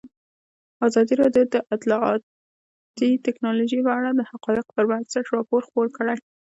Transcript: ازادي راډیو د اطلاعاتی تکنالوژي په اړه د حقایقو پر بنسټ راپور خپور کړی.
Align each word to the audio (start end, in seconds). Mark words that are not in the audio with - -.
ازادي 0.87 1.13
راډیو 1.21 1.43
د 1.53 1.55
اطلاعاتی 1.75 3.09
تکنالوژي 3.25 3.79
په 3.85 3.91
اړه 3.97 4.09
د 4.13 4.21
حقایقو 4.29 4.75
پر 4.77 4.85
بنسټ 4.91 5.25
راپور 5.35 5.61
خپور 5.67 5.87
کړی. 5.97 6.15